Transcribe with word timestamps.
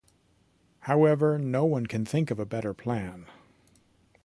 However, 0.79 1.37
no-one 1.37 1.85
can 1.85 2.05
think 2.05 2.31
of 2.31 2.39
a 2.39 2.45
better 2.47 2.73
plan. 2.73 3.27